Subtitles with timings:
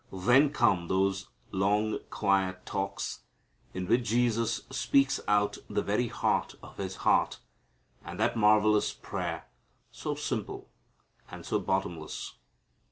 [0.25, 3.19] Then come those long quiet talks,
[3.71, 7.39] in which Jesus speaks out the very heart of His heart,
[8.03, 9.45] and that marvellous prayer
[9.91, 10.71] so simple
[11.29, 12.33] and so bottomless.